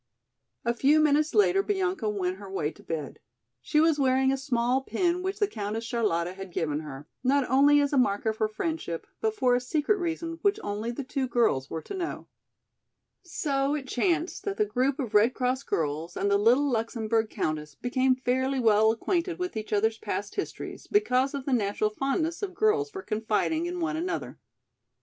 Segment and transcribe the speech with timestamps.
[0.65, 3.19] A few minutes later Bianca went her way to bed.
[3.61, 7.79] She was wearing a small pin which the Countess Charlotta had given her, not only
[7.79, 11.27] as a mark of her friendship, but for a secret reason which only the two
[11.27, 12.27] girls were to know.
[13.21, 17.75] So it chanced that the group of Red Cross girls and the little Luxemburg countess
[17.75, 22.55] became fairly well acquainted with each other's past histories because of the natural fondness of
[22.55, 24.39] girls for confiding in one another.